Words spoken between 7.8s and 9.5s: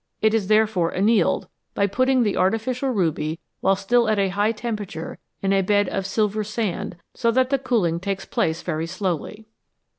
takes place very slowly.